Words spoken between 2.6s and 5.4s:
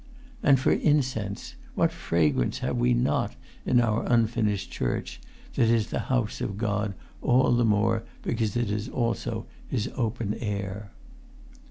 we not, in our unfinished church,